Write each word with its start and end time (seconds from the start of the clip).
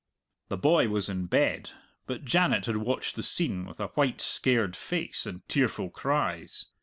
The 0.47 0.57
boy 0.57 0.89
was 0.89 1.09
in 1.09 1.27
bed, 1.27 1.73
but 2.07 2.25
Janet 2.25 2.65
had 2.65 2.77
watched 2.77 3.15
the 3.15 3.21
scene 3.21 3.67
with 3.67 3.79
a 3.79 3.89
white, 3.89 4.19
scared 4.19 4.75
face 4.75 5.27
and 5.27 5.47
tearful 5.47 5.91
cries. 5.91 6.65